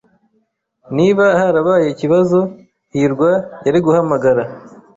[0.97, 2.39] Niba harabaye ikibazo,
[2.93, 3.31] hirwa
[3.65, 4.43] yari guhamagara.